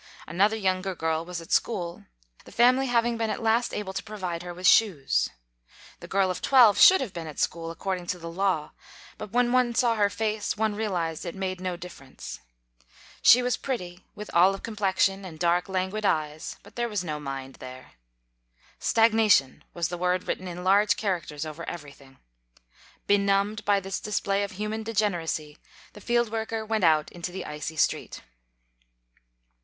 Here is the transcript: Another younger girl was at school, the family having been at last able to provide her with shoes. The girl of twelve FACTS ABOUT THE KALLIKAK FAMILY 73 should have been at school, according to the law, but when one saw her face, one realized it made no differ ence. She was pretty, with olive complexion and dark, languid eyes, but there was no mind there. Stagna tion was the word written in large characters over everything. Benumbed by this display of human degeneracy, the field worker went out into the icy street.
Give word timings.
Another 0.25 0.55
younger 0.55 0.95
girl 0.95 1.23
was 1.23 1.41
at 1.41 1.51
school, 1.51 2.05
the 2.45 2.51
family 2.51 2.87
having 2.87 3.17
been 3.19 3.29
at 3.29 3.39
last 3.39 3.71
able 3.71 3.93
to 3.93 4.01
provide 4.01 4.41
her 4.41 4.51
with 4.51 4.65
shoes. 4.65 5.29
The 5.99 6.07
girl 6.07 6.31
of 6.31 6.41
twelve 6.41 6.77
FACTS 6.77 6.89
ABOUT 6.89 6.97
THE 6.97 6.97
KALLIKAK 6.97 6.97
FAMILY 6.97 6.97
73 6.97 6.97
should 6.97 7.01
have 7.01 7.13
been 7.13 7.27
at 7.27 7.39
school, 7.39 7.69
according 7.69 8.07
to 8.07 8.17
the 8.17 8.31
law, 8.31 8.71
but 9.19 9.31
when 9.31 9.51
one 9.51 9.75
saw 9.75 9.93
her 9.93 10.09
face, 10.09 10.57
one 10.57 10.73
realized 10.73 11.23
it 11.23 11.35
made 11.35 11.61
no 11.61 11.77
differ 11.77 12.05
ence. 12.05 12.39
She 13.21 13.43
was 13.43 13.57
pretty, 13.57 14.03
with 14.15 14.31
olive 14.33 14.63
complexion 14.63 15.23
and 15.23 15.37
dark, 15.37 15.69
languid 15.69 16.03
eyes, 16.03 16.55
but 16.63 16.75
there 16.75 16.89
was 16.89 17.03
no 17.03 17.19
mind 17.19 17.57
there. 17.59 17.91
Stagna 18.79 19.29
tion 19.29 19.63
was 19.75 19.89
the 19.89 19.99
word 19.99 20.27
written 20.27 20.47
in 20.47 20.63
large 20.63 20.97
characters 20.97 21.45
over 21.45 21.63
everything. 21.69 22.17
Benumbed 23.05 23.63
by 23.65 23.79
this 23.79 23.99
display 23.99 24.41
of 24.41 24.53
human 24.53 24.81
degeneracy, 24.81 25.59
the 25.93 26.01
field 26.01 26.31
worker 26.31 26.65
went 26.65 26.83
out 26.83 27.11
into 27.11 27.31
the 27.31 27.45
icy 27.45 27.75
street. 27.75 28.23